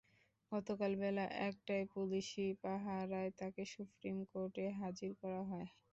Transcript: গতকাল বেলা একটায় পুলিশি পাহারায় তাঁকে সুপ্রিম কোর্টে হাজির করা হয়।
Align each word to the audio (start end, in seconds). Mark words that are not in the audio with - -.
গতকাল 0.51 0.91
বেলা 1.01 1.25
একটায় 1.47 1.85
পুলিশি 1.93 2.45
পাহারায় 2.63 3.31
তাঁকে 3.39 3.63
সুপ্রিম 3.73 4.17
কোর্টে 4.31 4.65
হাজির 4.79 5.11
করা 5.21 5.41
হয়। 5.49 5.67